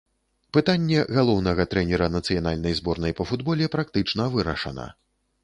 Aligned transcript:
Пытанне 0.57 1.03
галоўнага 1.17 1.65
трэнера 1.73 2.07
нацыянальнай 2.15 2.73
зборнай 2.81 3.13
па 3.21 3.29
футболе 3.33 3.71
практычна 3.77 4.29
вырашана. 4.39 4.91